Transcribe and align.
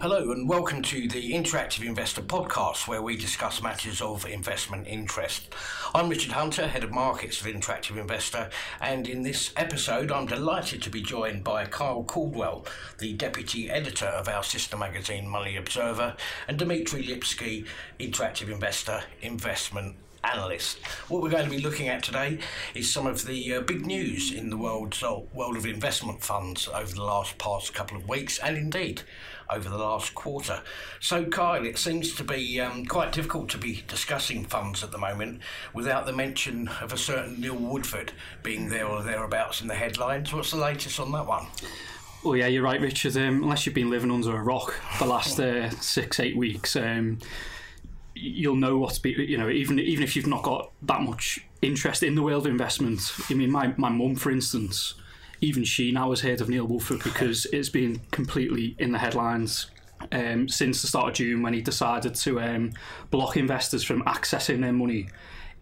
Hello, 0.00 0.32
and 0.32 0.48
welcome 0.48 0.80
to 0.80 1.08
the 1.08 1.34
Interactive 1.34 1.84
Investor 1.86 2.22
podcast, 2.22 2.88
where 2.88 3.02
we 3.02 3.18
discuss 3.18 3.62
matters 3.62 4.00
of 4.00 4.24
investment 4.24 4.86
interest. 4.86 5.54
I'm 5.94 6.08
Richard 6.08 6.32
Hunter, 6.32 6.66
Head 6.66 6.84
of 6.84 6.90
Markets 6.90 7.42
of 7.42 7.46
Interactive 7.46 7.98
Investor, 7.98 8.48
and 8.80 9.06
in 9.06 9.24
this 9.24 9.52
episode, 9.58 10.10
I'm 10.10 10.24
delighted 10.24 10.80
to 10.84 10.90
be 10.90 11.02
joined 11.02 11.44
by 11.44 11.66
Kyle 11.66 12.02
Caldwell, 12.02 12.64
the 12.96 13.12
Deputy 13.12 13.68
Editor 13.68 14.06
of 14.06 14.26
our 14.26 14.42
sister 14.42 14.78
magazine 14.78 15.28
Money 15.28 15.54
Observer, 15.58 16.16
and 16.48 16.58
Dzmitry 16.58 17.06
Lipski, 17.06 17.66
Interactive 17.98 18.50
Investor 18.50 19.02
Investment 19.20 19.96
analyst. 20.24 20.78
What 21.08 21.22
we're 21.22 21.30
going 21.30 21.44
to 21.44 21.50
be 21.50 21.62
looking 21.62 21.88
at 21.88 22.02
today 22.02 22.38
is 22.74 22.92
some 22.92 23.06
of 23.06 23.26
the 23.26 23.54
uh, 23.54 23.60
big 23.62 23.86
news 23.86 24.32
in 24.32 24.50
the 24.50 24.56
world, 24.56 24.94
so 24.94 25.26
world 25.32 25.56
of 25.56 25.66
investment 25.66 26.22
funds 26.22 26.68
over 26.68 26.92
the 26.92 27.02
last 27.02 27.38
past 27.38 27.74
couple 27.74 27.96
of 27.96 28.08
weeks, 28.08 28.38
and 28.38 28.56
indeed 28.56 29.02
over 29.50 29.68
the 29.68 29.78
last 29.78 30.14
quarter. 30.14 30.62
So, 31.00 31.24
Kyle, 31.24 31.64
it 31.64 31.76
seems 31.78 32.14
to 32.14 32.24
be 32.24 32.60
um, 32.60 32.86
quite 32.86 33.12
difficult 33.12 33.48
to 33.50 33.58
be 33.58 33.82
discussing 33.88 34.44
funds 34.44 34.84
at 34.84 34.92
the 34.92 34.98
moment 34.98 35.40
without 35.74 36.06
the 36.06 36.12
mention 36.12 36.68
of 36.80 36.92
a 36.92 36.98
certain 36.98 37.40
Neil 37.40 37.56
Woodford 37.56 38.12
being 38.42 38.68
there 38.68 38.86
or 38.86 39.02
thereabouts 39.02 39.60
in 39.60 39.66
the 39.66 39.74
headlines. 39.74 40.32
What's 40.32 40.52
the 40.52 40.56
latest 40.56 41.00
on 41.00 41.12
that 41.12 41.26
one? 41.26 41.46
Oh 42.24 42.34
yeah, 42.34 42.46
you're 42.46 42.62
right, 42.62 42.80
Richard. 42.80 43.16
Um, 43.16 43.42
unless 43.42 43.64
you've 43.64 43.74
been 43.74 43.90
living 43.90 44.10
under 44.10 44.36
a 44.36 44.42
rock 44.42 44.72
for 44.98 45.04
the 45.04 45.10
last 45.10 45.40
uh, 45.40 45.70
six, 45.70 46.20
eight 46.20 46.36
weeks, 46.36 46.76
um, 46.76 47.18
you'll 48.20 48.56
know 48.56 48.78
what's 48.78 48.98
be. 48.98 49.10
You 49.10 49.38
know, 49.38 49.48
even 49.48 49.78
even 49.78 50.02
if 50.04 50.16
you've 50.16 50.26
not 50.26 50.42
got 50.42 50.70
that 50.82 51.02
much 51.02 51.44
interest 51.62 52.02
in 52.02 52.14
the 52.14 52.22
world 52.22 52.46
of 52.46 52.52
investment. 52.52 53.00
I 53.28 53.34
mean, 53.34 53.50
my 53.50 53.74
my 53.76 53.88
mum, 53.88 54.16
for 54.16 54.30
instance, 54.30 54.94
even 55.40 55.64
she 55.64 55.92
now 55.92 56.10
has 56.10 56.20
heard 56.20 56.40
of 56.40 56.48
Neil 56.48 56.66
Woodford 56.66 57.02
because 57.02 57.46
it's 57.46 57.68
been 57.68 58.00
completely 58.10 58.76
in 58.78 58.92
the 58.92 58.98
headlines 58.98 59.70
um, 60.12 60.48
since 60.48 60.82
the 60.82 60.88
start 60.88 61.08
of 61.08 61.14
June 61.14 61.42
when 61.42 61.52
he 61.52 61.60
decided 61.60 62.14
to 62.14 62.40
um, 62.40 62.72
block 63.10 63.36
investors 63.36 63.82
from 63.82 64.02
accessing 64.04 64.60
their 64.60 64.72
money 64.72 65.08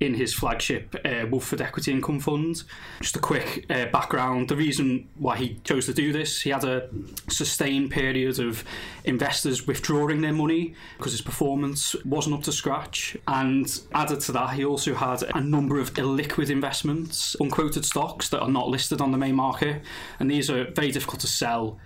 in 0.01 0.15
his 0.15 0.33
flagship 0.33 0.95
uh, 1.05 1.27
Woodford 1.31 1.61
Equity 1.61 1.93
Income 1.93 2.21
Fund. 2.21 2.63
Just 3.01 3.17
a 3.17 3.21
quick 3.21 3.67
uh, 3.71 3.87
background 3.87 4.49
the 4.49 4.57
reason 4.57 5.09
why 5.17 5.37
he 5.37 5.61
chose 5.65 5.87
to 5.87 5.93
do 5.93 6.13
this, 6.13 6.43
he 6.43 6.51
had 6.51 6.65
a 6.65 6.89
sustained 7.29 7.91
period 7.91 8.39
of 8.39 8.65
investors 9.05 9.67
withdrawing 9.67 10.21
their 10.21 10.33
money 10.33 10.75
because 10.97 11.13
his 11.13 11.21
performance 11.21 11.95
wasn't 12.05 12.35
up 12.35 12.43
to 12.45 12.53
scratch. 12.53 13.17
And 13.27 13.81
added 13.93 14.21
to 14.21 14.33
that, 14.33 14.55
he 14.55 14.65
also 14.65 14.95
had 14.95 15.23
a 15.35 15.41
number 15.41 15.79
of 15.79 15.93
illiquid 15.95 16.51
investments, 16.51 17.37
unquoted 17.41 17.85
stocks 17.85 18.29
that 18.31 18.41
are 18.41 18.51
not 18.51 18.69
listed 18.69 19.01
on 19.01 19.13
the 19.13 19.19
main 19.19 19.35
market. 19.35 19.83
And 20.21 20.31
these 20.31 20.51
are 20.51 20.71
very 20.73 20.91
difficult 20.91 21.21
to 21.21 21.27
sell 21.27 21.79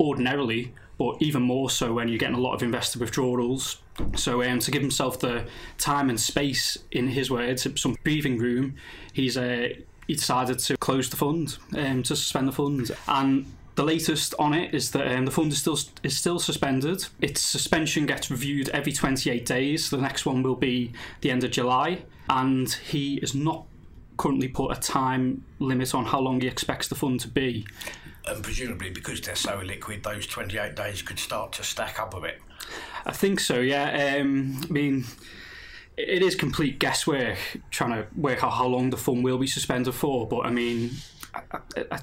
ordinarily 0.00 0.74
but 0.98 1.16
even 1.20 1.42
more 1.42 1.68
so 1.68 1.92
when 1.92 2.06
you're 2.06 2.18
getting 2.18 2.36
a 2.36 2.40
lot 2.40 2.54
of 2.54 2.62
investor 2.62 2.98
withdrawals. 2.98 3.81
So 4.16 4.42
um, 4.42 4.58
to 4.60 4.70
give 4.70 4.82
himself 4.82 5.20
the 5.20 5.44
time 5.78 6.08
and 6.08 6.18
space, 6.18 6.78
in 6.90 7.08
his 7.08 7.30
words, 7.30 7.66
some 7.80 7.96
breathing 8.04 8.38
room, 8.38 8.76
he's 9.12 9.36
uh, 9.36 9.68
he 10.06 10.14
decided 10.14 10.58
to 10.60 10.76
close 10.78 11.08
the 11.10 11.16
fund, 11.16 11.58
um, 11.76 12.02
to 12.02 12.16
suspend 12.16 12.48
the 12.48 12.52
fund, 12.52 12.90
and 13.06 13.46
the 13.74 13.84
latest 13.84 14.34
on 14.38 14.52
it 14.52 14.74
is 14.74 14.90
that 14.90 15.10
um, 15.14 15.24
the 15.24 15.30
fund 15.30 15.52
is 15.52 15.60
still 15.60 15.78
is 16.02 16.16
still 16.16 16.38
suspended. 16.38 17.06
Its 17.20 17.40
suspension 17.40 18.06
gets 18.06 18.30
reviewed 18.30 18.68
every 18.70 18.92
28 18.92 19.46
days. 19.46 19.90
The 19.90 19.98
next 19.98 20.26
one 20.26 20.42
will 20.42 20.56
be 20.56 20.92
the 21.20 21.30
end 21.30 21.44
of 21.44 21.50
July, 21.50 22.02
and 22.28 22.70
he 22.72 23.18
has 23.20 23.34
not 23.34 23.66
currently 24.16 24.48
put 24.48 24.76
a 24.76 24.80
time 24.80 25.44
limit 25.58 25.94
on 25.94 26.04
how 26.04 26.20
long 26.20 26.40
he 26.40 26.46
expects 26.46 26.88
the 26.88 26.94
fund 26.94 27.18
to 27.20 27.28
be 27.28 27.66
and 28.26 28.42
presumably 28.42 28.90
because 28.90 29.20
they're 29.20 29.34
so 29.34 29.60
liquid, 29.64 30.02
those 30.02 30.26
28 30.26 30.76
days 30.76 31.02
could 31.02 31.18
start 31.18 31.52
to 31.52 31.64
stack 31.64 31.98
up 31.98 32.14
a 32.14 32.20
bit. 32.20 32.40
I 33.04 33.12
think 33.12 33.40
so, 33.40 33.60
yeah. 33.60 34.16
Um, 34.20 34.60
I 34.62 34.72
mean, 34.72 35.04
it 35.96 36.22
is 36.22 36.34
complete 36.34 36.78
guesswork 36.78 37.38
trying 37.70 37.90
to 37.90 38.06
work 38.16 38.42
out 38.42 38.52
how 38.52 38.66
long 38.66 38.90
the 38.90 38.96
fund 38.96 39.24
will 39.24 39.38
be 39.38 39.46
suspended 39.46 39.94
for, 39.94 40.26
but 40.26 40.40
I 40.40 40.50
mean, 40.50 40.90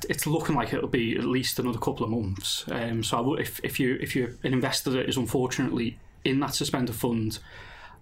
it's 0.10 0.28
looking 0.28 0.56
like 0.56 0.74
it'll 0.74 0.88
be 0.88 1.18
at 1.18 1.24
least 1.24 1.60
another 1.60 1.80
couple 1.80 2.04
of 2.04 2.12
months. 2.12 2.66
Um, 2.70 3.04
so, 3.04 3.36
if, 3.36 3.60
if 3.64 3.80
you 3.80 3.98
if 4.02 4.16
you're 4.16 4.32
an 4.44 4.54
investor 4.54 4.90
that 4.92 5.08
is 5.08 5.18
unfortunately 5.18 5.98
in 6.26 6.40
that 6.42 6.54
suspended 6.54 6.96
fund, 6.96 7.40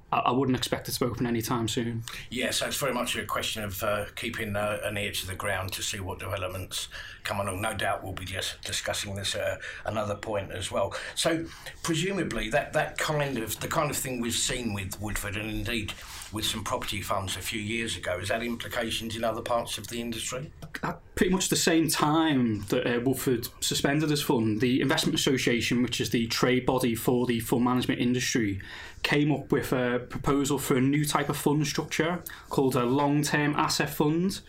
I 0.09 0.31
wouldn't 0.31 0.57
expect 0.57 0.88
it 0.88 0.94
to 0.94 1.06
open 1.06 1.28
anytime 1.28 1.68
soon. 1.68 2.03
Yeah, 2.29 2.51
so 2.51 2.68
it's 2.68 2.78
very 2.78 2.94
much 2.94 3.18
a 3.18 3.25
question 3.25 3.63
of 3.63 3.84
uh, 3.84 4.06
keeping 4.16 4.56
uh, 4.56 4.79
an 4.84 4.97
ear 4.97 5.12
to 5.12 5.28
the 5.28 5.35
ground 5.35 5.73
to 5.73 5.84
see 5.84 6.00
what 6.00 6.19
developments 6.19 6.88
come 7.25 7.41
along. 7.41 7.62
No 7.62 7.73
doubt 7.73 8.06
we'll 8.06 8.13
be 8.13 8.23
just 8.23 8.62
discussing 8.63 9.16
this 9.16 9.35
at 9.35 9.59
another 9.85 10.16
point 10.16 10.51
as 10.53 10.72
well. 10.72 10.95
So 11.16 11.45
presumably 11.84 12.50
that, 12.51 12.72
that 12.72 12.97
kind 12.97 13.38
of 13.38 13.59
the 13.59 13.68
kind 13.68 13.91
of 13.91 13.97
thing 13.97 14.22
we've 14.22 14.34
seen 14.34 14.73
with 14.73 15.00
Woodford 15.01 15.35
and 15.35 15.50
indeed 15.50 15.91
with 16.31 16.45
some 16.45 16.63
property 16.63 17.01
funds 17.01 17.35
a 17.35 17.41
few 17.41 17.59
years 17.59 17.97
ago, 17.97 18.17
is 18.19 18.29
that 18.29 18.43
implications 18.43 19.15
in 19.15 19.23
other 19.23 19.41
parts 19.41 19.77
of 19.77 19.88
the 19.88 20.01
industry? 20.01 20.51
At 20.83 20.99
pretty 21.15 21.33
much 21.33 21.49
the 21.49 21.55
same 21.55 21.88
time 21.89 22.65
that 22.69 22.85
uh, 22.85 23.43
suspended 23.59 24.09
his 24.09 24.21
fund, 24.21 24.61
the 24.61 24.81
Investment 24.81 25.17
Association, 25.17 25.81
which 25.81 25.99
is 25.99 26.09
the 26.09 26.27
trade 26.27 26.65
body 26.65 26.95
for 26.95 27.25
the 27.25 27.39
fund 27.39 27.63
management 27.63 27.99
industry, 27.99 28.59
came 29.03 29.31
up 29.31 29.51
with 29.51 29.71
a 29.71 29.99
proposal 30.09 30.59
for 30.59 30.77
a 30.77 30.81
new 30.81 31.05
type 31.05 31.29
of 31.29 31.38
fund 31.38 31.65
structure 31.65 32.23
called 32.49 32.75
a 32.75 32.85
long-term 32.85 33.55
asset 33.55 33.89
fund. 33.89 34.41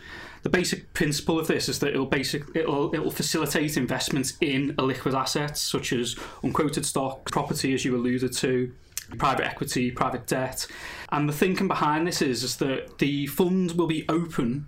The 0.43 0.51
basic 0.51 0.93
principle 0.95 1.39
of 1.39 1.47
this 1.47 1.69
is 1.69 1.79
that 1.81 1.91
it'll 1.91 2.07
basic 2.07 2.45
it'll 2.55 2.95
it'll 2.95 3.11
facilitate 3.11 3.77
investments 3.77 4.35
in 4.41 4.75
liquid 4.79 5.15
assets 5.15 5.61
such 5.61 5.93
as 5.93 6.17
unquoted 6.43 6.87
stock, 6.87 7.31
property, 7.31 7.75
as 7.75 7.85
you 7.85 7.97
alluded 7.97 8.33
to, 8.35 8.73
private 9.17 9.47
equity, 9.47 9.91
private 9.91 10.27
debt. 10.27 10.67
And 11.11 11.29
the 11.29 11.33
thinking 11.33 11.69
behind 11.69 12.07
this 12.07 12.21
is, 12.21 12.43
is 12.43 12.57
that 12.57 12.99
the 12.99 13.27
fund 13.27 13.73
will 13.73 13.87
be 13.87 14.05
open 14.09 14.67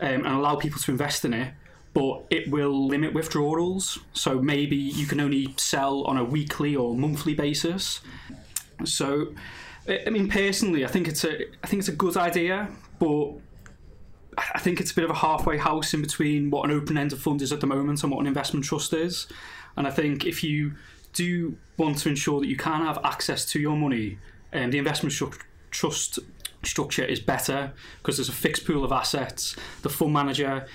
um, 0.00 0.24
and 0.24 0.26
allow 0.26 0.56
people 0.56 0.80
to 0.80 0.90
invest 0.90 1.24
in 1.24 1.34
it, 1.34 1.52
but 1.92 2.24
it 2.30 2.50
will 2.50 2.86
limit 2.86 3.12
withdrawals. 3.12 3.98
So 4.12 4.40
maybe 4.40 4.76
you 4.76 5.06
can 5.06 5.20
only 5.20 5.54
sell 5.56 6.04
on 6.04 6.16
a 6.16 6.24
weekly 6.24 6.76
or 6.76 6.94
monthly 6.94 7.34
basis. 7.34 8.00
So, 8.84 9.34
I 9.88 10.10
mean, 10.10 10.28
personally, 10.28 10.84
I 10.84 10.88
think 10.88 11.08
it's 11.08 11.24
a 11.24 11.42
I 11.62 11.66
think 11.66 11.80
it's 11.80 11.88
a 11.88 11.96
good 11.96 12.16
idea, 12.16 12.68
but 12.98 13.32
I 14.54 14.58
think 14.60 14.80
it's 14.80 14.92
a 14.92 14.94
bit 14.94 15.04
of 15.04 15.10
a 15.10 15.14
halfway 15.14 15.56
house 15.56 15.94
in 15.94 16.00
between 16.00 16.50
what 16.50 16.68
an 16.68 16.76
open-ended 16.76 17.18
fund 17.18 17.42
is 17.42 17.52
at 17.52 17.60
the 17.60 17.66
moment 17.66 18.02
and 18.02 18.12
what 18.12 18.20
an 18.20 18.26
investment 18.26 18.64
trust 18.64 18.92
is. 18.92 19.26
And 19.76 19.86
I 19.86 19.90
think 19.90 20.24
if 20.24 20.44
you 20.44 20.74
do 21.18 21.56
want 21.76 21.98
to 21.98 22.08
ensure 22.08 22.40
that 22.40 22.46
you 22.46 22.56
can 22.56 22.82
have 22.82 22.98
access 23.04 23.44
to 23.52 23.58
your 23.58 23.76
money, 23.76 24.18
and 24.52 24.66
um, 24.66 24.70
the 24.70 24.78
investment 24.78 25.14
trust 25.70 26.18
structure 26.64 27.04
is 27.04 27.20
better 27.20 27.72
because 27.98 28.16
there's 28.16 28.28
a 28.28 28.32
fixed 28.32 28.64
pool 28.66 28.84
of 28.84 28.92
assets. 28.92 29.56
The 29.82 29.88
fund 29.88 30.12
manager 30.12 30.66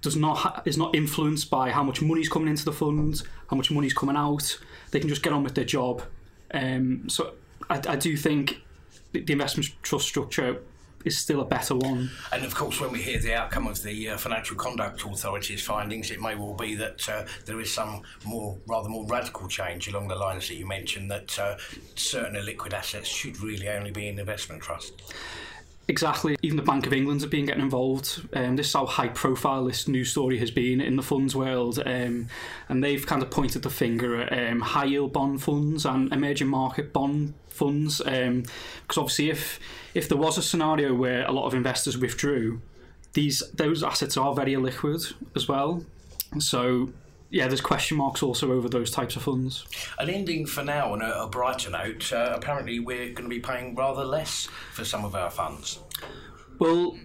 does 0.00 0.16
not 0.16 0.38
ha- 0.38 0.62
is 0.64 0.76
not 0.76 0.94
influenced 0.94 1.50
by 1.50 1.70
how 1.70 1.82
much 1.82 2.02
money's 2.02 2.28
coming 2.28 2.48
into 2.48 2.64
the 2.64 2.72
fund, 2.72 3.22
how 3.48 3.56
much 3.56 3.70
money's 3.70 3.94
coming 3.94 4.16
out. 4.16 4.58
They 4.90 5.00
can 5.00 5.08
just 5.08 5.22
get 5.22 5.32
on 5.32 5.42
with 5.44 5.54
their 5.54 5.64
job. 5.64 6.02
Um, 6.52 7.08
so 7.08 7.34
I, 7.70 7.80
I 7.88 7.96
do 7.96 8.16
think 8.16 8.62
the 9.12 9.24
investment 9.32 9.68
trust 9.82 10.06
structure 10.06 10.60
is 11.04 11.18
still 11.18 11.40
a 11.40 11.44
better 11.44 11.74
one. 11.74 12.10
And 12.32 12.44
of 12.44 12.54
course, 12.54 12.80
when 12.80 12.92
we 12.92 13.02
hear 13.02 13.18
the 13.18 13.34
outcome 13.34 13.66
of 13.66 13.82
the 13.82 14.10
uh, 14.10 14.16
Financial 14.16 14.56
Conduct 14.56 15.04
Authority's 15.04 15.62
findings, 15.62 16.10
it 16.10 16.20
may 16.20 16.34
well 16.34 16.54
be 16.54 16.74
that 16.76 17.08
uh, 17.08 17.24
there 17.46 17.60
is 17.60 17.72
some 17.72 18.02
more, 18.24 18.58
rather 18.66 18.88
more 18.88 19.06
radical 19.06 19.48
change 19.48 19.88
along 19.88 20.08
the 20.08 20.16
lines 20.16 20.48
that 20.48 20.54
you 20.54 20.66
mentioned 20.66 21.10
that 21.10 21.38
uh, 21.38 21.56
certain 21.94 22.36
illiquid 22.36 22.72
assets 22.72 23.08
should 23.08 23.40
really 23.40 23.68
only 23.68 23.90
be 23.90 24.08
in 24.08 24.18
investment 24.18 24.62
trusts. 24.62 25.12
Exactly. 25.88 26.36
Even 26.42 26.56
the 26.56 26.62
Bank 26.62 26.86
of 26.86 26.92
England 26.92 27.22
have 27.22 27.30
been 27.30 27.46
getting 27.46 27.62
involved. 27.62 28.26
Um, 28.34 28.56
this 28.56 28.68
is 28.68 28.72
how 28.72 28.86
high 28.86 29.08
profile 29.08 29.64
this 29.64 29.88
news 29.88 30.10
story 30.10 30.38
has 30.38 30.50
been 30.50 30.80
in 30.80 30.96
the 30.96 31.02
funds 31.02 31.34
world. 31.34 31.82
Um, 31.84 32.28
and 32.68 32.82
they've 32.84 33.04
kind 33.04 33.22
of 33.22 33.30
pointed 33.30 33.62
the 33.62 33.70
finger 33.70 34.22
at 34.22 34.50
um, 34.50 34.60
high 34.60 34.84
yield 34.84 35.12
bond 35.12 35.42
funds 35.42 35.84
and 35.84 36.12
emerging 36.12 36.48
market 36.48 36.92
bond 36.92 37.34
funds. 37.48 37.98
Because 37.98 38.26
um, 38.26 38.44
obviously, 38.96 39.30
if 39.30 39.58
if 39.94 40.08
there 40.08 40.18
was 40.18 40.38
a 40.38 40.42
scenario 40.42 40.94
where 40.94 41.26
a 41.26 41.32
lot 41.32 41.46
of 41.46 41.54
investors 41.54 41.98
withdrew, 41.98 42.60
these 43.14 43.42
those 43.52 43.82
assets 43.82 44.16
are 44.16 44.34
very 44.34 44.52
illiquid 44.52 45.12
as 45.34 45.48
well. 45.48 45.84
So 46.38 46.90
yeah, 47.32 47.48
there's 47.48 47.62
question 47.62 47.96
marks 47.96 48.22
also 48.22 48.52
over 48.52 48.68
those 48.68 48.90
types 48.90 49.16
of 49.16 49.22
funds. 49.22 49.64
An 49.98 50.10
ending 50.10 50.44
for 50.44 50.62
now 50.62 50.92
on 50.92 51.00
a, 51.00 51.10
a 51.22 51.26
brighter 51.26 51.70
note. 51.70 52.12
Uh, 52.12 52.34
apparently, 52.36 52.78
we're 52.78 53.06
going 53.06 53.24
to 53.24 53.28
be 53.28 53.40
paying 53.40 53.74
rather 53.74 54.04
less 54.04 54.48
for 54.72 54.84
some 54.84 55.02
of 55.02 55.14
our 55.14 55.30
funds. 55.30 55.78
Well, 56.58 56.98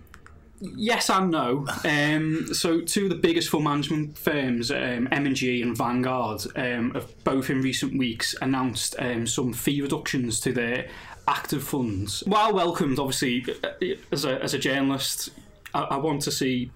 yes 0.59 1.09
and 1.09 1.31
no. 1.31 1.65
Um, 1.85 2.53
so, 2.53 2.81
two 2.81 3.05
of 3.05 3.09
the 3.09 3.15
biggest 3.15 3.49
fund 3.49 3.63
management 3.63 4.17
firms, 4.17 4.69
um, 4.69 5.07
M&G 5.13 5.61
and 5.61 5.77
Vanguard, 5.77 6.41
um, 6.57 6.91
have 6.91 7.23
both 7.23 7.49
in 7.49 7.61
recent 7.61 7.97
weeks 7.97 8.35
announced 8.41 8.97
um, 8.99 9.25
some 9.27 9.53
fee 9.53 9.81
reductions 9.81 10.41
to 10.41 10.51
their 10.51 10.89
active 11.25 11.63
funds. 11.63 12.21
While 12.25 12.53
welcomed, 12.53 12.99
obviously, 12.99 13.45
uh, 13.63 13.95
as 14.11 14.25
a, 14.25 14.43
as 14.43 14.53
a 14.53 14.59
journalist, 14.59 15.29
I, 15.73 15.83
I 15.83 15.97
want 15.97 16.21
to 16.23 16.31
see 16.31 16.69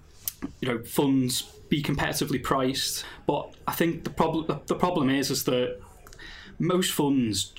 you 0.60 0.68
know 0.68 0.82
funds 0.84 1.52
be 1.72 1.82
competitively 1.82 2.40
priced. 2.42 3.02
But 3.26 3.54
I 3.66 3.72
think 3.72 4.04
the 4.04 4.10
problem 4.10 4.60
the 4.66 4.74
problem 4.74 5.08
is 5.08 5.30
is 5.30 5.44
that 5.44 5.80
most 6.58 6.92
funds 6.92 7.54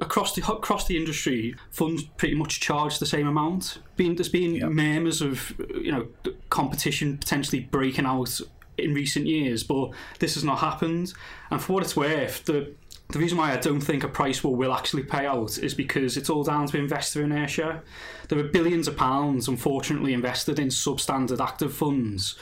across 0.00 0.34
the 0.34 0.42
across 0.42 0.88
the 0.88 0.96
industry, 0.96 1.54
funds 1.70 2.02
pretty 2.16 2.34
much 2.34 2.58
charge 2.58 2.98
the 2.98 3.06
same 3.06 3.28
amount. 3.28 3.78
Being 3.96 4.16
there's 4.16 4.28
been 4.28 4.56
yep. 4.56 4.70
murmurs 4.70 5.22
of 5.22 5.54
you 5.86 5.92
know 5.92 6.08
competition 6.50 7.16
potentially 7.16 7.60
breaking 7.60 8.06
out 8.06 8.40
in 8.76 8.92
recent 8.92 9.26
years, 9.26 9.62
but 9.62 9.90
this 10.18 10.34
has 10.34 10.42
not 10.42 10.58
happened. 10.58 11.12
And 11.52 11.62
for 11.62 11.74
what 11.74 11.84
it's 11.84 11.96
worth, 11.96 12.44
the 12.44 12.74
the 13.10 13.20
reason 13.20 13.38
why 13.38 13.52
I 13.52 13.56
don't 13.56 13.80
think 13.80 14.02
a 14.02 14.08
price 14.08 14.42
war 14.42 14.54
will 14.54 14.74
actually 14.74 15.04
pay 15.04 15.26
out 15.26 15.58
is 15.58 15.74
because 15.74 16.16
it's 16.16 16.28
all 16.28 16.42
down 16.42 16.66
to 16.66 16.76
investor 16.76 17.22
inertia. 17.22 17.82
There 18.28 18.38
are 18.38 18.48
billions 18.58 18.88
of 18.88 18.96
pounds, 18.96 19.46
unfortunately, 19.46 20.12
invested 20.12 20.58
in 20.58 20.68
substandard 20.68 21.40
active 21.40 21.72
funds, 21.72 22.36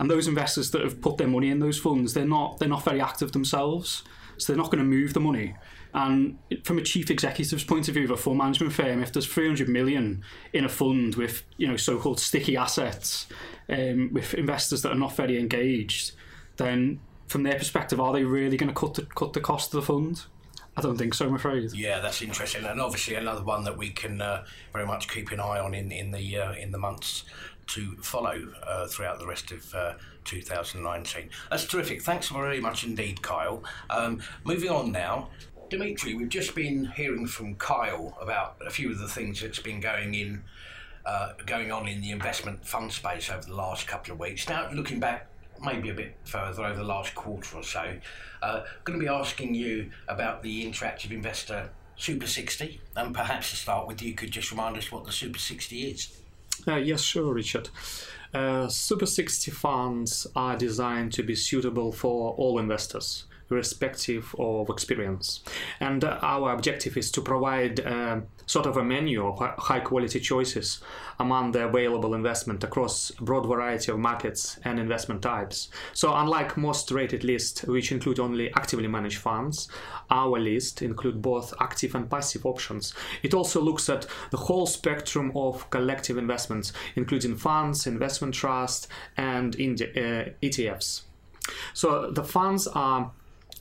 and 0.00 0.10
those 0.10 0.26
investors 0.26 0.70
that 0.70 0.80
have 0.80 1.02
put 1.02 1.18
their 1.18 1.28
money 1.28 1.50
in 1.50 1.60
those 1.60 1.78
funds, 1.78 2.14
they're 2.14 2.24
not 2.24 2.58
they're 2.58 2.68
not 2.68 2.84
very 2.84 3.02
active 3.02 3.32
themselves, 3.32 4.02
so 4.38 4.50
they're 4.50 4.60
not 4.60 4.70
going 4.70 4.82
to 4.82 4.88
move 4.88 5.12
the 5.12 5.20
money. 5.20 5.54
And 5.92 6.38
from 6.64 6.78
a 6.78 6.82
chief 6.82 7.10
executive's 7.10 7.64
point 7.64 7.86
of 7.86 7.94
view 7.94 8.04
of 8.04 8.10
a 8.10 8.16
fund 8.16 8.38
management 8.38 8.72
firm, 8.72 9.02
if 9.02 9.12
there's 9.12 9.26
300 9.26 9.68
million 9.68 10.22
in 10.54 10.64
a 10.64 10.70
fund 10.70 11.16
with 11.16 11.42
you 11.58 11.68
know 11.68 11.76
so-called 11.76 12.18
sticky 12.18 12.56
assets, 12.56 13.26
um, 13.68 14.10
with 14.10 14.32
investors 14.32 14.80
that 14.82 14.92
are 14.92 14.98
not 14.98 15.14
very 15.14 15.38
engaged, 15.38 16.12
then 16.56 16.98
from 17.28 17.42
their 17.42 17.58
perspective, 17.58 18.00
are 18.00 18.14
they 18.14 18.24
really 18.24 18.56
going 18.56 18.72
to 18.72 18.74
cut 18.74 18.94
the, 18.94 19.02
cut 19.02 19.34
the 19.34 19.40
cost 19.40 19.74
of 19.74 19.82
the 19.82 19.86
fund? 19.86 20.24
I 20.78 20.80
don't 20.80 20.96
think 20.96 21.12
so, 21.12 21.26
I'm 21.26 21.34
afraid. 21.34 21.72
Yeah, 21.74 22.00
that's 22.00 22.22
interesting, 22.22 22.64
and 22.64 22.80
obviously 22.80 23.16
another 23.16 23.44
one 23.44 23.64
that 23.64 23.76
we 23.76 23.90
can 23.90 24.22
uh, 24.22 24.44
very 24.72 24.86
much 24.86 25.08
keep 25.08 25.30
an 25.30 25.40
eye 25.40 25.58
on 25.58 25.74
in 25.74 25.92
in 25.92 26.10
the 26.10 26.38
uh, 26.38 26.52
in 26.54 26.70
the 26.70 26.78
months 26.78 27.24
to 27.70 27.96
follow 28.02 28.48
uh, 28.66 28.86
throughout 28.86 29.18
the 29.18 29.26
rest 29.26 29.52
of 29.52 29.74
uh, 29.74 29.94
2019. 30.24 31.30
That's 31.50 31.66
terrific. 31.66 32.02
Thanks 32.02 32.28
very 32.28 32.60
much 32.60 32.84
indeed, 32.84 33.22
Kyle. 33.22 33.62
Um, 33.88 34.20
moving 34.44 34.70
on 34.70 34.92
now. 34.92 35.28
Dzmitry, 35.70 36.16
we've 36.16 36.28
just 36.28 36.54
been 36.54 36.86
hearing 36.96 37.26
from 37.26 37.54
Kyle 37.54 38.18
about 38.20 38.56
a 38.66 38.70
few 38.70 38.90
of 38.90 38.98
the 38.98 39.06
things 39.06 39.40
that's 39.40 39.60
been 39.60 39.78
going 39.78 40.14
in, 40.14 40.42
uh, 41.06 41.34
going 41.46 41.70
on 41.70 41.86
in 41.86 42.00
the 42.00 42.10
investment 42.10 42.66
fund 42.66 42.92
space 42.92 43.30
over 43.30 43.42
the 43.42 43.54
last 43.54 43.86
couple 43.86 44.12
of 44.12 44.18
weeks. 44.18 44.48
Now, 44.48 44.68
looking 44.72 44.98
back 44.98 45.28
maybe 45.62 45.90
a 45.90 45.94
bit 45.94 46.16
further 46.24 46.64
over 46.64 46.76
the 46.76 46.84
last 46.84 47.14
quarter 47.14 47.56
or 47.56 47.62
so, 47.62 47.96
uh, 48.42 48.64
going 48.82 48.98
to 48.98 49.02
be 49.02 49.08
asking 49.08 49.54
you 49.54 49.90
about 50.08 50.42
the 50.42 50.64
interactive 50.66 51.12
investor 51.12 51.70
Super 52.00 52.26
60, 52.26 52.80
and 52.96 53.14
perhaps 53.14 53.50
to 53.50 53.56
start 53.56 53.86
with, 53.86 54.00
you 54.00 54.14
could 54.14 54.30
just 54.30 54.50
remind 54.50 54.78
us 54.78 54.90
what 54.90 55.04
the 55.04 55.12
Super 55.12 55.38
60 55.38 55.82
is. 55.82 56.19
Uh, 56.66 56.76
yes, 56.76 57.00
sure, 57.00 57.32
Richard. 57.32 57.68
Uh, 58.32 58.68
Super 58.68 59.06
60 59.06 59.50
funds 59.50 60.26
are 60.36 60.56
designed 60.56 61.12
to 61.14 61.22
be 61.22 61.34
suitable 61.34 61.92
for 61.92 62.32
all 62.34 62.58
investors 62.58 63.24
irrespective 63.50 64.34
of 64.38 64.68
experience. 64.70 65.40
And 65.80 66.04
our 66.04 66.52
objective 66.52 66.96
is 66.96 67.10
to 67.12 67.20
provide 67.20 67.80
uh, 67.80 68.20
sort 68.46 68.66
of 68.66 68.76
a 68.76 68.84
menu 68.84 69.26
of 69.26 69.38
high 69.58 69.80
quality 69.80 70.20
choices 70.20 70.80
among 71.18 71.52
the 71.52 71.66
available 71.66 72.14
investment 72.14 72.64
across 72.64 73.10
a 73.10 73.22
broad 73.22 73.46
variety 73.46 73.92
of 73.92 73.98
markets 73.98 74.58
and 74.64 74.80
investment 74.80 75.22
types. 75.22 75.68
So 75.92 76.14
unlike 76.14 76.56
most 76.56 76.90
rated 76.90 77.22
lists, 77.22 77.62
which 77.62 77.92
include 77.92 78.18
only 78.18 78.52
actively 78.54 78.88
managed 78.88 79.18
funds, 79.18 79.68
our 80.10 80.38
list 80.38 80.82
include 80.82 81.22
both 81.22 81.54
active 81.60 81.94
and 81.94 82.10
passive 82.10 82.44
options. 82.46 82.94
It 83.22 83.34
also 83.34 83.60
looks 83.60 83.88
at 83.88 84.06
the 84.30 84.36
whole 84.36 84.66
spectrum 84.66 85.30
of 85.36 85.68
collective 85.70 86.18
investments, 86.18 86.72
including 86.96 87.36
funds, 87.36 87.86
investment 87.86 88.34
trusts, 88.34 88.88
and 89.16 89.54
uh, 89.54 90.34
ETFs. 90.42 91.02
So 91.74 92.10
the 92.10 92.24
funds 92.24 92.66
are 92.66 93.12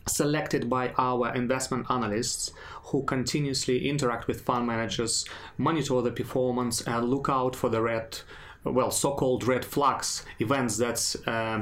selected 0.09 0.69
by 0.69 0.89
our 0.97 1.33
investment 1.33 1.85
analysts 1.89 2.51
who 2.83 3.03
continuously 3.03 3.87
interact 3.87 4.27
with 4.27 4.41
fund 4.41 4.65
managers, 4.67 5.25
monitor 5.57 6.01
the 6.01 6.11
performance, 6.11 6.81
and 6.81 7.09
look 7.09 7.27
out 7.29 7.55
for 7.55 7.69
the 7.69 7.81
red, 7.81 8.19
well, 8.63 8.91
so-called 8.91 9.45
red 9.45 9.63
flags 9.63 10.25
events 10.39 10.77
that, 10.77 11.15
uh, 11.27 11.61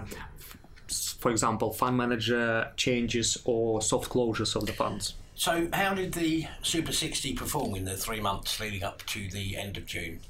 for 1.20 1.32
example, 1.32 1.74
fund 1.74 1.98
manager 1.98 2.72
changes 2.78 3.38
or 3.46 3.82
soft 3.82 4.10
closures 4.10 4.56
of 4.56 4.66
the 4.66 4.74
funds. 4.74 5.16
So, 5.36 5.68
how 5.72 5.94
did 5.94 6.14
the 6.14 6.48
Super 6.64 6.92
60 6.92 7.34
perform 7.34 7.76
in 7.76 7.86
the 7.86 7.96
three 7.96 8.20
months 8.20 8.60
leading 8.60 8.84
up 8.84 9.06
to 9.08 9.30
the 9.30 9.56
end 9.56 9.78
of 9.78 9.86
June? 9.86 10.22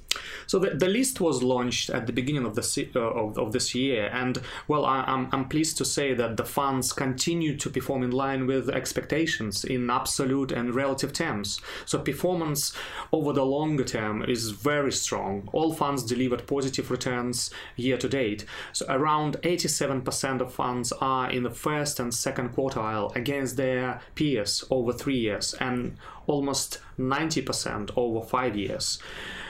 So 0.46 0.60
the, 0.60 0.72
the 0.72 0.88
list 0.88 1.20
was 1.22 1.44
launched 1.44 1.90
at 1.90 2.08
the 2.08 2.14
beginning 2.14 2.46
of 2.46 2.56
the 2.56 2.90
uh, 2.96 3.00
of, 3.00 3.38
of 3.38 3.52
this 3.54 3.74
year, 3.74 4.10
and 4.14 4.42
well, 4.68 4.86
I, 4.86 5.02
I'm, 5.02 5.30
I'm 5.32 5.48
pleased 5.48 5.78
to 5.78 5.86
say 5.86 6.14
that 6.14 6.38
the 6.38 6.46
funds 6.46 6.94
continue 6.94 7.58
to 7.58 7.70
perform 7.70 8.04
in 8.04 8.12
line 8.12 8.48
with 8.48 8.70
expectations 8.70 9.64
in 9.64 9.90
absolute 9.90 10.52
and 10.52 10.74
relative 10.74 11.14
terms. 11.14 11.60
So 11.86 12.00
performance 12.00 12.74
over 13.12 13.34
the 13.34 13.46
longer 13.46 13.84
term 13.84 14.24
is 14.24 14.52
very 14.52 14.92
strong. 14.92 15.50
All 15.54 15.74
funds 15.74 16.04
delivered 16.04 16.48
positive 16.48 16.92
returns 16.92 17.52
year 17.76 17.98
to 17.98 18.10
date. 18.10 18.46
So 18.74 18.86
around 18.90 19.38
87% 19.44 20.42
of 20.42 20.54
funds 20.54 20.92
are 21.00 21.30
in 21.30 21.44
the 21.44 21.52
first 21.52 22.00
and 22.00 22.14
second 22.14 22.56
quartile 22.56 23.16
against 23.16 23.58
their 23.58 24.02
peers 24.16 24.64
over 24.70 24.94
three 24.94 25.18
years, 25.18 25.54
and 25.60 25.98
almost 26.26 26.80
90% 27.00 27.92
over 27.96 28.26
five 28.26 28.56
years. 28.56 29.00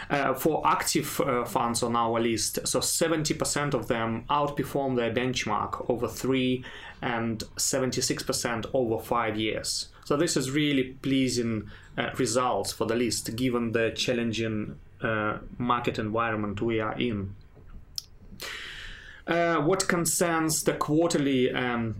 Uh, 0.09 0.33
for 0.33 0.65
active 0.65 1.19
uh, 1.19 1.44
funds 1.44 1.83
on 1.83 1.94
our 1.94 2.19
list, 2.19 2.65
so 2.65 2.80
70% 2.80 3.74
of 3.74 3.88
them 3.88 4.24
outperform 4.30 4.95
their 4.95 5.13
benchmark 5.13 5.89
over 5.89 6.07
three 6.07 6.63
and 7.01 7.44
76% 7.57 8.65
over 8.74 9.04
five 9.04 9.38
years. 9.38 9.89
So 10.06 10.15
this 10.15 10.38
is 10.38 10.50
really 10.50 10.95
pleasing 11.01 11.69
uh, 11.98 12.12
results 12.18 12.71
for 12.71 12.86
the 12.86 12.95
list 12.95 13.36
given 13.36 13.74
the 13.74 13.92
challenging 13.92 14.80
uh, 15.01 15.39
market 15.57 16.00
environment 16.00 16.62
we 16.62 16.80
are 16.80 16.98
in. 16.98 17.36
Uh, 19.27 19.57
what 19.57 19.89
concerns 19.89 20.63
the 20.63 20.74
quarterly 20.74 21.51
um, 21.51 21.95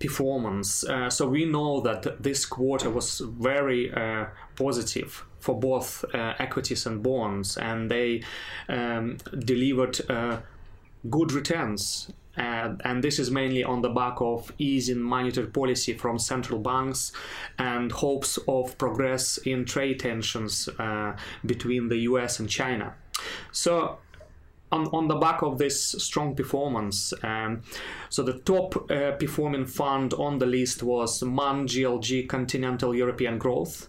performance. 0.00 0.82
Uh, 0.82 1.10
so 1.10 1.28
we 1.28 1.44
know 1.44 1.80
that 1.82 2.22
this 2.22 2.46
quarter 2.46 2.90
was 2.90 3.20
very 3.20 3.92
uh, 3.92 4.26
positive 4.56 5.24
for 5.38 5.58
both 5.58 6.04
uh, 6.14 6.34
equities 6.38 6.86
and 6.86 7.02
bonds, 7.02 7.56
and 7.56 7.90
they 7.90 8.22
um, 8.68 9.18
delivered 9.38 10.00
uh, 10.10 10.38
good 11.08 11.32
returns. 11.32 12.10
and 12.36 13.02
this 13.02 13.18
is 13.18 13.30
mainly 13.30 13.62
on 13.62 13.82
the 13.82 13.88
back 13.88 14.16
of 14.20 14.50
easing 14.56 15.00
monetary 15.00 15.48
policy 15.48 15.92
from 15.92 16.18
central 16.18 16.58
banks 16.58 17.12
and 17.58 17.92
hopes 17.92 18.38
of 18.46 18.78
progress 18.78 19.38
in 19.44 19.64
trade 19.64 19.98
tensions 20.00 20.68
uh, 20.78 21.12
between 21.44 21.88
the 21.88 21.98
US 22.10 22.40
and 22.40 22.48
China. 22.48 22.94
So 23.52 23.98
on, 24.72 24.86
on 24.88 25.08
the 25.08 25.16
back 25.16 25.42
of 25.42 25.58
this 25.58 25.80
strong 25.98 26.34
performance, 26.34 27.12
um, 27.22 27.62
so 28.08 28.22
the 28.22 28.38
top 28.38 28.90
uh, 28.90 29.12
performing 29.12 29.66
fund 29.66 30.14
on 30.14 30.38
the 30.38 30.46
list 30.46 30.82
was 30.82 31.22
MAN 31.22 31.66
GLG 31.66 32.28
Continental 32.28 32.94
European 32.94 33.38
Growth, 33.38 33.88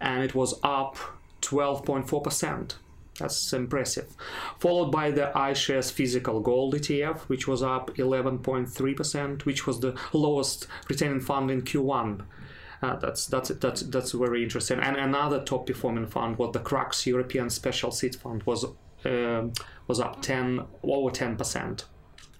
and 0.00 0.22
it 0.22 0.34
was 0.34 0.58
up 0.62 0.96
12.4%. 1.42 2.74
That's 3.18 3.52
impressive. 3.52 4.14
Followed 4.58 4.92
by 4.92 5.10
the 5.10 5.32
iShares 5.34 5.92
Physical 5.92 6.40
Gold 6.40 6.74
ETF, 6.74 7.22
which 7.22 7.48
was 7.48 7.62
up 7.62 7.90
11.3%, 7.96 9.44
which 9.44 9.66
was 9.66 9.80
the 9.80 9.98
lowest 10.12 10.68
retaining 10.88 11.20
fund 11.20 11.50
in 11.50 11.62
Q1. 11.62 12.24
Uh, 12.80 12.94
that's 12.96 13.26
that's 13.26 13.48
that's 13.48 13.80
that's 13.82 14.12
very 14.12 14.44
interesting. 14.44 14.78
And 14.78 14.96
another 14.96 15.42
top 15.42 15.66
performing 15.66 16.06
fund 16.06 16.38
was 16.38 16.52
the 16.52 16.60
Crux 16.60 17.08
European 17.08 17.50
Special 17.50 17.90
Seed 17.90 18.14
Fund 18.14 18.44
was 18.44 18.64
uh, 19.04 19.42
was 19.86 20.00
up 20.00 20.22
10 20.22 20.60
over 20.82 21.10
10%. 21.10 21.84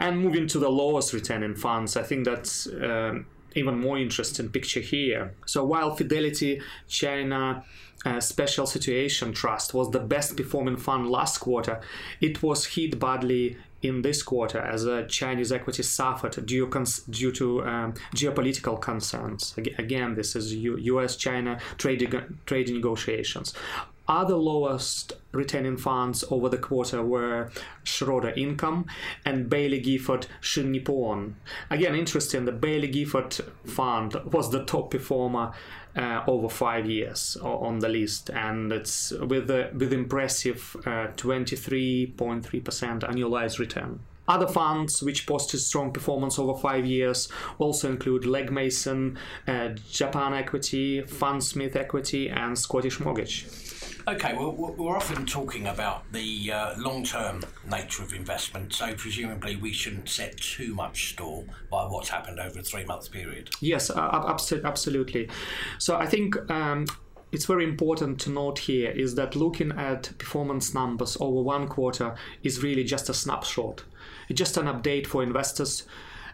And 0.00 0.21
moving 0.21 0.47
to 0.49 0.59
the 0.59 0.69
lowest 0.69 1.12
returning 1.12 1.55
funds, 1.57 1.97
I 1.97 2.03
think 2.03 2.25
that's 2.25 2.69
um, 2.69 3.27
even 3.55 3.81
more 3.81 3.99
interesting 3.99 4.49
picture 4.49 4.81
here. 4.81 5.35
So 5.47 5.65
while 5.65 5.95
Fidelity 5.95 6.61
China 6.87 7.65
uh, 8.05 8.21
Special 8.21 8.67
Situation 8.67 9.33
Trust 9.33 9.75
was 9.75 9.91
the 9.91 9.99
best 9.99 10.37
performing 10.37 10.77
fund 10.77 11.09
last 11.09 11.38
quarter, 11.38 11.81
it 12.21 12.43
was 12.43 12.67
hit 12.67 12.99
badly 13.00 13.57
in 13.83 14.03
this 14.03 14.23
quarter 14.23 14.59
as 14.59 14.85
a 14.85 15.07
Chinese 15.07 15.53
equity 15.53 15.83
suffered 15.83 16.45
due, 16.47 16.67
cons- 16.67 17.00
due 17.11 17.33
to 17.33 17.65
um, 17.65 17.95
geopolitical 18.15 18.81
concerns. 18.81 19.55
Again, 19.79 20.15
this 20.15 20.35
is 20.35 20.53
U- 20.55 20.79
U.S.-China 20.79 21.61
trade, 21.77 22.25
trade 22.47 22.71
negotiations. 22.71 23.55
Other 24.09 24.37
lowest 24.37 25.12
retaining 25.33 25.77
funds 25.77 26.25
over 26.31 26.49
the 26.49 26.57
quarter 26.57 27.03
were 27.03 27.50
Schroder 27.83 28.31
Income 28.31 28.87
and 29.27 29.50
Baillie 29.50 29.83
Gifford 29.83 30.27
Shin 30.41 30.73
Nippon. 30.73 31.37
Again, 31.69 31.95
interesting, 31.95 32.47
the 32.47 32.53
Baillie 32.53 32.91
Gifford 32.91 33.35
fund 33.67 34.15
was 34.25 34.50
the 34.50 34.65
top 34.65 34.91
performer 34.91 35.53
uh, 35.95 36.23
over 36.27 36.49
five 36.49 36.87
years 36.87 37.37
on 37.43 37.81
the 37.81 37.88
list, 37.91 38.31
and 38.31 38.73
it's 38.73 39.11
with 39.11 39.50
a, 39.50 39.71
with 39.75 39.93
impressive 39.93 40.75
uh, 40.87 41.09
23.3% 41.17 42.17
annualized 43.00 43.59
return. 43.59 44.00
Other 44.27 44.47
funds 44.47 45.03
which 45.03 45.27
posted 45.27 45.61
strong 45.61 45.91
performance 45.91 46.38
over 46.38 46.59
five 46.59 46.85
years 46.85 47.29
also 47.59 47.91
include 47.91 48.27
Legg 48.27 48.53
Mason, 48.53 49.19
uh, 49.47 49.71
Japan 49.91 50.35
Equity, 50.35 51.03
Fundsmith 51.03 51.77
Equity, 51.77 52.29
and 52.29 52.59
Scottish 52.59 53.00
Mortgage. 53.00 53.47
Okay, 54.09 54.35
well, 54.35 54.53
we're 54.53 54.97
often 54.97 55.27
talking 55.27 55.67
about 55.67 56.11
the 56.12 56.50
uh, 56.50 56.79
long 56.79 57.05
term 57.05 57.43
nature 57.71 58.03
of 58.03 58.15
investment, 58.15 58.73
so 58.73 58.95
presumably 58.95 59.57
we 59.57 59.71
shouldn't 59.71 60.09
set 60.09 60.35
too 60.38 60.75
much 60.75 61.11
store 61.11 61.45
by 61.71 61.85
what's 61.85 62.09
happened 62.09 62.41
over 62.41 62.59
a 62.59 62.62
three 62.62 62.87
month 62.87 63.11
period. 63.11 63.50
Yes, 63.61 63.91
uh, 63.91 64.37
absolutely. 64.65 65.29
So 65.79 65.97
I 65.97 66.07
think. 66.07 66.37
Um, 66.50 66.87
it's 67.31 67.45
very 67.45 67.65
important 67.65 68.19
to 68.21 68.31
note 68.31 68.59
here 68.59 68.91
is 68.91 69.15
that 69.17 69.37
looking 69.37 69.71
at 69.73 70.17
performance 70.17 70.73
numbers 70.73 71.15
over 71.21 71.43
one 71.43 71.69
quarter 71.69 72.15
is 72.43 72.62
really 72.62 72.85
just 72.85 73.11
a 73.11 73.12
snapshot. 73.12 73.85
It's 74.31 74.38
just 74.38 74.57
an 74.57 74.65
update 74.65 75.07
for 75.07 75.23
investors 75.23 75.85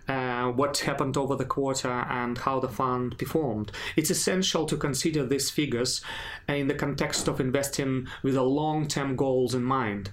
uh, 0.08 0.48
what 0.48 0.78
happened 0.78 1.16
over 1.16 1.36
the 1.36 1.44
quarter 1.44 1.90
and 1.90 2.38
how 2.38 2.60
the 2.60 2.68
fund 2.68 3.16
performed. 3.18 3.72
It's 3.96 4.10
essential 4.10 4.66
to 4.66 4.76
consider 4.76 5.24
these 5.26 5.50
figures 5.50 6.02
in 6.48 6.68
the 6.68 6.74
context 6.74 7.28
of 7.28 7.40
investing 7.40 8.06
with 8.22 8.36
a 8.36 8.42
long-term 8.42 9.16
goals 9.16 9.54
in 9.54 9.64
mind. 9.64 10.10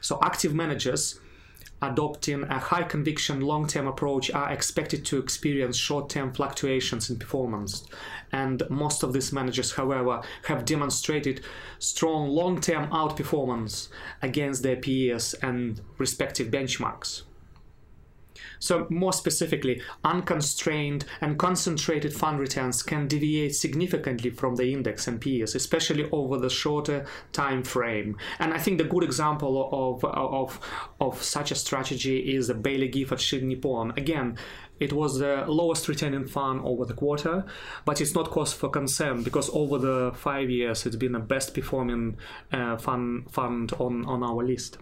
So 0.00 0.18
active 0.22 0.54
managers 0.54 1.20
adopting 1.82 2.44
a 2.44 2.58
high 2.58 2.82
conviction 2.82 3.40
long 3.40 3.66
term 3.66 3.86
approach 3.86 4.30
are 4.30 4.50
expected 4.50 5.04
to 5.06 5.18
experience 5.18 5.76
short 5.76 6.08
term 6.08 6.32
fluctuations 6.32 7.10
in 7.10 7.18
performance. 7.18 7.86
And 8.32 8.62
most 8.70 9.02
of 9.02 9.12
these 9.12 9.32
managers, 9.32 9.72
however, 9.72 10.22
have 10.44 10.64
demonstrated 10.64 11.42
strong 11.78 12.28
long 12.28 12.60
term 12.60 12.90
outperformance 12.90 13.88
against 14.22 14.62
their 14.62 14.76
peers 14.76 15.34
and 15.42 15.80
respective 15.98 16.48
benchmarks. 16.48 17.22
So, 18.58 18.86
more 18.90 19.12
specifically, 19.12 19.80
unconstrained 20.04 21.04
and 21.20 21.38
concentrated 21.38 22.14
fund 22.14 22.38
returns 22.38 22.82
can 22.82 23.08
deviate 23.08 23.54
significantly 23.54 24.30
from 24.30 24.56
the 24.56 24.72
index 24.72 25.06
and 25.06 25.20
peers, 25.20 25.54
especially 25.54 26.08
over 26.10 26.38
the 26.38 26.50
shorter 26.50 27.06
time 27.32 27.62
frame. 27.62 28.16
And 28.38 28.52
I 28.52 28.58
think 28.58 28.78
the 28.78 28.84
good 28.84 29.04
example 29.04 29.68
of, 29.72 30.04
of, 30.04 30.60
of 31.00 31.22
such 31.22 31.50
a 31.50 31.54
strategy 31.54 32.34
is 32.34 32.48
the 32.48 32.54
Baillie 32.54 32.90
Gifford 32.90 33.20
Shin 33.20 33.48
Nippon. 33.48 33.92
Again, 33.96 34.38
it 34.80 34.92
was 34.92 35.18
the 35.18 35.44
lowest 35.46 35.88
returning 35.88 36.26
fund 36.26 36.60
over 36.64 36.84
the 36.84 36.94
quarter, 36.94 37.44
but 37.84 38.00
it's 38.00 38.14
not 38.14 38.30
cause 38.30 38.52
for 38.52 38.68
concern 38.68 39.22
because 39.22 39.48
over 39.50 39.78
the 39.78 40.12
five 40.16 40.50
years 40.50 40.84
it's 40.84 40.96
been 40.96 41.12
the 41.12 41.20
best 41.20 41.54
performing 41.54 42.16
uh, 42.52 42.76
fund 42.76 43.30
fund 43.30 43.72
on, 43.78 44.04
on 44.06 44.22
our 44.22 44.44
list. 44.44 44.78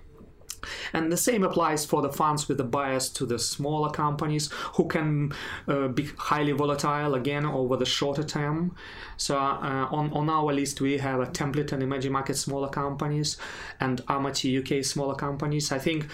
And 0.93 1.11
the 1.11 1.17
same 1.17 1.43
applies 1.43 1.85
for 1.85 2.03
the 2.03 2.13
funds 2.13 2.49
with 2.49 2.61
a 2.61 2.65
bias 2.65 3.09
to 3.11 3.27
the 3.27 3.39
smaller 3.39 3.91
companies 3.91 4.51
who 4.75 4.87
can 4.87 5.33
uh, 5.69 5.89
be 5.89 6.09
highly 6.17 6.53
volatile 6.53 7.15
again 7.15 7.45
over 7.45 7.77
the 7.77 7.87
shorter 7.87 8.23
term. 8.23 8.75
So 9.17 9.37
uh, 9.37 9.89
on, 9.91 10.13
on 10.13 10.29
our 10.29 10.53
list, 10.53 10.81
we 10.81 10.99
have 10.99 11.21
a 11.21 11.27
Templeton 11.27 11.75
and 11.75 11.83
emerging 11.83 12.13
market 12.13 12.37
smaller 12.37 12.69
companies 12.69 13.37
and 13.81 14.05
Amati 14.07 14.59
UK 14.59 14.85
smaller 14.85 15.15
companies. 15.15 15.73
I 15.73 15.79
think 15.79 16.07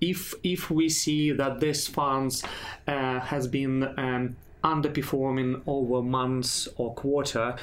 if 0.00 0.34
if 0.42 0.70
we 0.70 0.88
see 0.88 1.32
that 1.32 1.60
this 1.60 1.88
funds 1.88 2.44
uh, 2.86 3.20
has 3.20 3.48
been 3.48 3.82
um, 3.98 4.36
underperforming 4.62 5.62
over 5.66 6.02
months 6.02 6.68
or 6.76 6.94
quarter, 6.94 7.56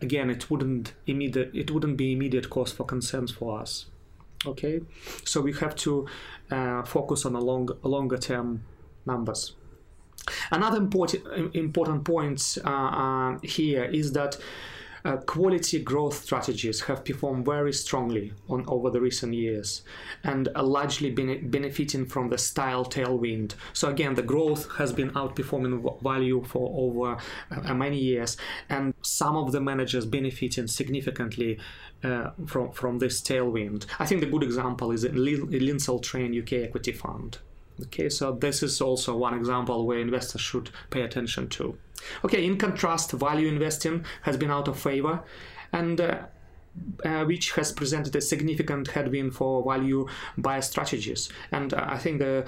again, 0.00 0.30
it 0.30 0.50
wouldn't 0.50 0.92
immediate 1.06 1.50
it 1.54 1.70
wouldn't 1.70 1.96
be 1.96 2.12
immediate 2.12 2.50
cause 2.50 2.72
for 2.72 2.84
concerns 2.84 3.30
for 3.32 3.60
us 3.60 3.89
okay? 4.46 4.80
So 5.24 5.40
we 5.40 5.52
have 5.54 5.74
to 5.76 6.06
uh, 6.50 6.82
focus 6.82 7.24
on 7.24 7.34
a 7.34 7.40
long 7.40 7.68
longer 7.82 8.18
term 8.18 8.62
numbers. 9.06 9.54
Another 10.50 10.76
important 10.76 11.54
important 11.54 12.04
point 12.04 12.58
uh, 12.64 12.70
uh, 12.70 13.38
here 13.42 13.84
is 13.84 14.12
that 14.12 14.36
uh, 15.04 15.16
quality 15.18 15.82
growth 15.82 16.22
strategies 16.22 16.82
have 16.82 17.04
performed 17.04 17.44
very 17.44 17.72
strongly 17.72 18.32
on 18.48 18.64
over 18.68 18.90
the 18.90 19.00
recent 19.00 19.34
years 19.34 19.82
and 20.24 20.48
are 20.54 20.62
largely 20.62 21.10
been 21.10 21.50
benefiting 21.50 22.06
from 22.06 22.28
the 22.28 22.38
style 22.38 22.84
tailwind. 22.84 23.54
So 23.72 23.88
again, 23.88 24.14
the 24.14 24.22
growth 24.22 24.70
has 24.76 24.92
been 24.92 25.10
outperforming 25.12 26.02
value 26.02 26.42
for 26.44 26.72
over 26.76 27.18
uh, 27.50 27.74
many 27.74 27.98
years, 27.98 28.36
and 28.68 28.94
some 29.02 29.36
of 29.36 29.52
the 29.52 29.60
managers 29.60 30.06
benefiting 30.06 30.66
significantly 30.66 31.58
uh, 32.02 32.30
from 32.46 32.72
from 32.72 32.98
this 32.98 33.20
tailwind. 33.20 33.86
I 33.98 34.06
think 34.06 34.20
the 34.20 34.26
good 34.26 34.42
example 34.42 34.90
is 34.92 35.04
Lindsell 35.04 36.02
Train 36.02 36.38
UK 36.40 36.52
Equity 36.64 36.92
Fund. 36.92 37.38
Okay, 37.84 38.08
so 38.08 38.32
this 38.32 38.62
is 38.62 38.80
also 38.80 39.16
one 39.16 39.34
example 39.34 39.86
where 39.86 39.98
investors 39.98 40.40
should 40.40 40.70
pay 40.90 41.02
attention 41.02 41.48
to. 41.48 41.76
Okay, 42.24 42.44
in 42.44 42.56
contrast, 42.56 43.12
value 43.12 43.48
investing 43.48 44.04
has 44.22 44.36
been 44.36 44.50
out 44.50 44.68
of 44.68 44.78
favor 44.78 45.22
and 45.72 46.00
uh, 46.00 46.18
uh, 47.04 47.24
which 47.24 47.52
has 47.52 47.72
presented 47.72 48.14
a 48.16 48.20
significant 48.20 48.88
headwind 48.88 49.34
for 49.34 49.62
value 49.64 50.06
buyer 50.38 50.62
strategies. 50.62 51.28
And 51.52 51.74
uh, 51.74 51.84
I 51.88 51.98
think 51.98 52.20
the 52.20 52.46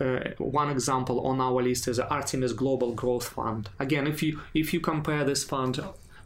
uh, 0.00 0.20
one 0.38 0.70
example 0.70 1.26
on 1.26 1.40
our 1.40 1.62
list 1.62 1.88
is 1.88 1.98
Artemis 1.98 2.52
Global 2.52 2.92
Growth 2.94 3.28
Fund. 3.28 3.68
Again, 3.78 4.06
if 4.06 4.22
you 4.22 4.40
if 4.54 4.72
you 4.72 4.80
compare 4.80 5.24
this 5.24 5.44
fund 5.44 5.80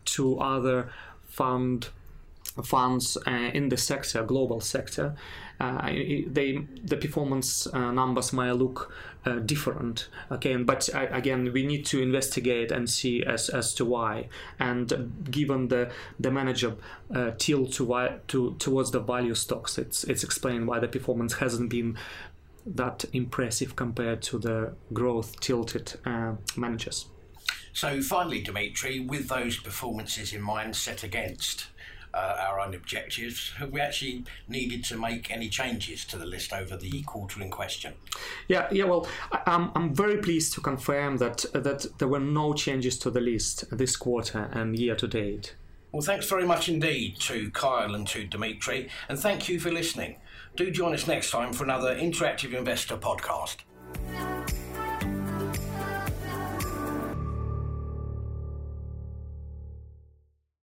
to 0.05 0.39
other 0.41 0.91
fund 1.27 1.89
funds 2.63 3.17
uh, 3.27 3.31
in 3.31 3.71
the 3.71 3.77
sector, 3.77 4.23
global 4.23 4.61
sector, 4.61 5.15
uh, 5.63 5.87
they 6.27 6.67
the 6.83 6.97
performance 6.97 7.69
uh, 7.69 7.93
numbers 7.93 8.33
might 8.33 8.51
look 8.53 8.93
uh, 9.25 9.37
different. 9.37 10.09
Okay, 10.33 10.57
but 10.57 10.89
again, 10.95 11.53
we 11.53 11.65
need 11.65 11.87
to 11.87 12.03
investigate 12.03 12.73
and 12.73 12.91
see 12.91 13.23
as 13.23 13.49
as 13.49 13.73
to 13.75 13.85
why. 13.85 14.29
And 14.59 15.13
given 15.31 15.69
the 15.69 15.91
the 16.19 16.33
manager 16.33 16.75
uh, 17.15 17.31
tilt 17.39 17.73
to 17.75 17.85
why 17.85 18.19
to 18.29 18.57
towards 18.59 18.91
the 18.91 19.01
value 19.01 19.37
stocks, 19.37 19.79
it's 19.79 20.03
it's 20.05 20.25
explained 20.25 20.67
why 20.67 20.81
the 20.81 20.89
performance 20.89 21.35
hasn't 21.35 21.71
been 21.71 21.97
that 22.67 23.05
impressive 23.13 23.77
compared 23.77 24.23
to 24.23 24.39
the 24.39 24.73
growth 24.93 25.39
tilted 25.39 25.95
uh, 26.05 26.33
managers. 26.57 27.07
So 27.73 28.03
finally, 28.03 28.43
Dzmitry, 28.43 29.09
with 29.09 29.29
those 29.29 29.59
performances 29.59 30.33
in 30.33 30.43
mind 30.43 30.77
set 30.77 31.05
against 31.05 31.69
uh, 32.15 32.37
our 32.41 32.61
own 32.61 32.75
objectives, 32.75 33.53
have 33.59 33.71
we 33.71 33.81
actually 33.81 34.25
needed 34.49 34.85
to 34.85 34.99
make 34.99 35.31
any 35.31 35.49
changes 35.49 36.05
to 36.07 36.19
the 36.19 36.27
list 36.27 36.53
over 36.53 36.77
the 36.77 37.03
quarter 37.03 37.41
in 37.41 37.51
question? 37.51 37.95
Yeah, 38.49 38.69
yeah. 38.71 38.85
Well, 38.85 39.07
I'm, 39.47 39.71
I'm 39.75 39.95
very 39.95 40.19
pleased 40.19 40.53
to 40.55 40.61
confirm 40.61 41.19
that 41.19 41.45
that 41.53 41.87
there 41.99 42.09
were 42.09 42.21
no 42.21 42.53
changes 42.55 42.99
to 43.01 43.11
the 43.11 43.21
list 43.21 43.65
this 43.71 43.97
quarter 43.97 44.51
and 44.53 44.79
year 44.79 44.95
to 44.97 45.09
date. 45.09 45.55
Well, 45.93 46.03
thanks 46.03 46.27
very 46.29 46.47
much 46.47 46.69
indeed 46.69 47.19
to 47.21 47.51
Kyle 47.51 47.95
and 47.95 48.07
to 48.09 48.27
Dzmitry, 48.27 48.89
and 49.09 49.19
thank 49.19 49.49
you 49.49 49.61
for 49.61 49.71
listening. 49.71 50.17
Do 50.57 50.71
join 50.71 50.95
us 50.95 51.07
next 51.07 51.31
time 51.31 51.53
for 51.53 51.65
another 51.65 51.95
interactive 51.95 52.55
investor 52.55 52.97
podcast. 52.97 53.57